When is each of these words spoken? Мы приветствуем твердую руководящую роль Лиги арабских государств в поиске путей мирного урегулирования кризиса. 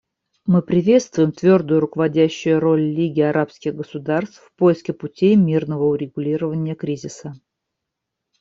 Мы 0.47 0.63
приветствуем 0.63 1.31
твердую 1.31 1.79
руководящую 1.79 2.59
роль 2.59 2.81
Лиги 2.81 3.21
арабских 3.21 3.75
государств 3.75 4.39
в 4.43 4.51
поиске 4.57 4.93
путей 4.93 5.35
мирного 5.35 5.83
урегулирования 5.85 6.73
кризиса. 6.73 7.35